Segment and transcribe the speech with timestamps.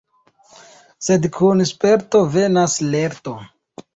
[1.07, 3.37] Sed kun sperto venas lerto.